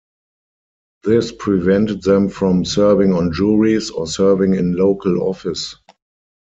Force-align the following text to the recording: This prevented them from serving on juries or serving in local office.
This 1.03 1.31
prevented 1.31 2.01
them 2.01 2.27
from 2.27 2.65
serving 2.65 3.13
on 3.13 3.31
juries 3.31 3.91
or 3.91 4.07
serving 4.07 4.55
in 4.55 4.73
local 4.75 5.21
office. 5.21 5.75